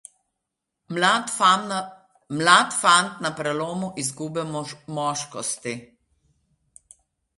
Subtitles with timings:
[2.37, 4.49] Mlad fant na prelomu izgube
[4.97, 5.75] moškosti.